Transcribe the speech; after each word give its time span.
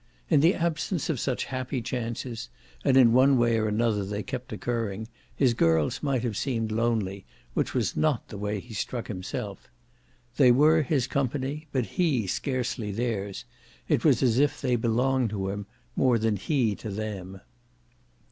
In 0.31 0.39
the 0.39 0.55
absence 0.55 1.11
of 1.11 1.19
such 1.19 1.43
happy 1.53 1.79
chances 1.79 2.49
and 2.83 2.97
in 2.97 3.13
one 3.13 3.37
way 3.37 3.59
or 3.59 3.67
another 3.67 4.03
they 4.03 4.23
kept 4.23 4.51
occurring 4.51 5.07
his 5.35 5.53
girls 5.53 6.01
might 6.01 6.23
have 6.23 6.35
seemed 6.35 6.71
lonely, 6.71 7.23
which 7.53 7.75
was 7.75 7.95
not 7.95 8.27
the 8.29 8.37
way 8.39 8.59
he 8.59 8.73
struck 8.73 9.09
himself. 9.09 9.69
They 10.37 10.51
were 10.51 10.81
his 10.81 11.05
company 11.05 11.67
but 11.71 11.85
he 11.85 12.25
scarcely 12.25 12.91
theirs; 12.91 13.45
it 13.87 14.03
was 14.03 14.23
as 14.23 14.39
if 14.39 14.59
they 14.59 14.75
belonged 14.75 15.29
to 15.29 15.49
him 15.49 15.67
more 15.95 16.17
than 16.17 16.35
he 16.35 16.73
to 16.77 16.89
them. 16.89 17.39